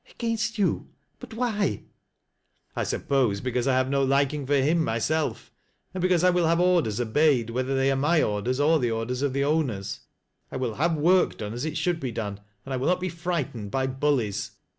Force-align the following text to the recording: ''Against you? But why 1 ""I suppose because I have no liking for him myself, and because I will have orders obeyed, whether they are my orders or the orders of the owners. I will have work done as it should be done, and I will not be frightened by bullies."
''Against 0.19 0.57
you? 0.57 0.89
But 1.19 1.35
why 1.35 1.59
1 1.85 1.85
""I 2.75 2.83
suppose 2.85 3.39
because 3.39 3.67
I 3.67 3.75
have 3.75 3.87
no 3.87 4.03
liking 4.03 4.47
for 4.47 4.55
him 4.55 4.83
myself, 4.83 5.51
and 5.93 6.01
because 6.01 6.23
I 6.23 6.31
will 6.31 6.47
have 6.47 6.59
orders 6.59 6.99
obeyed, 6.99 7.51
whether 7.51 7.75
they 7.75 7.91
are 7.91 7.95
my 7.95 8.23
orders 8.23 8.59
or 8.59 8.79
the 8.79 8.89
orders 8.89 9.21
of 9.21 9.33
the 9.33 9.43
owners. 9.43 9.99
I 10.51 10.57
will 10.57 10.73
have 10.73 10.95
work 10.97 11.37
done 11.37 11.53
as 11.53 11.65
it 11.65 11.77
should 11.77 11.99
be 11.99 12.11
done, 12.11 12.39
and 12.65 12.73
I 12.73 12.77
will 12.77 12.87
not 12.87 12.99
be 12.99 13.09
frightened 13.09 13.69
by 13.69 13.85
bullies." 13.85 14.49